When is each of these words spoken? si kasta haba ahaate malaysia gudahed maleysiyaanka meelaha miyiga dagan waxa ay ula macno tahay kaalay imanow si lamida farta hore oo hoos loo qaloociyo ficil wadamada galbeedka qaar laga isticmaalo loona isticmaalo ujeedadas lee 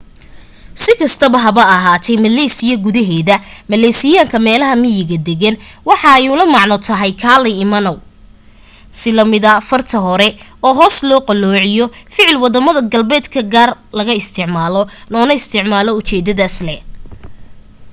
si 0.81 0.91
kasta 0.99 1.27
haba 1.45 1.63
ahaate 1.75 2.13
malaysia 2.25 2.75
gudahed 2.85 3.29
maleysiyaanka 3.71 4.37
meelaha 4.47 4.75
miyiga 4.83 5.17
dagan 5.27 5.55
waxa 5.89 6.07
ay 6.17 6.25
ula 6.33 6.45
macno 6.55 6.75
tahay 6.87 7.11
kaalay 7.21 7.55
imanow 7.65 7.97
si 8.99 9.09
lamida 9.17 9.51
farta 9.69 9.97
hore 10.05 10.29
oo 10.67 10.73
hoos 10.79 10.95
loo 11.09 11.25
qaloociyo 11.27 11.85
ficil 12.13 12.37
wadamada 12.43 12.81
galbeedka 12.91 13.41
qaar 13.53 13.69
laga 13.97 14.13
isticmaalo 14.21 14.81
loona 15.11 15.33
isticmaalo 15.39 15.91
ujeedadas 15.99 16.55
lee 16.67 16.81